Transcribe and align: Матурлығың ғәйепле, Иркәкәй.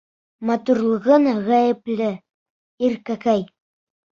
Матурлығың 0.49 1.27
ғәйепле, 1.49 2.09
Иркәкәй. 2.91 3.47